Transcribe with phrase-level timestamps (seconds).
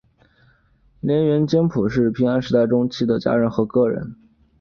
[1.01, 4.15] 藤原兼辅是平安时代中期的公家和歌人。